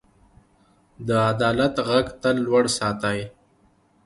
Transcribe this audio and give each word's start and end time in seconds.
د 1.07 1.09
عدالت 1.31 1.75
غږ 1.89 2.05
تل 2.21 2.35
لوړ 2.45 2.63
ساتئ. 2.77 3.19